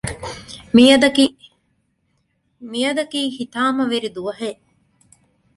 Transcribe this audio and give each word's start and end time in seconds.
މިއަދަކީ 0.75 3.21
ހިތާމަވެރި 3.37 4.09
ދުވަހެއް 4.15 4.63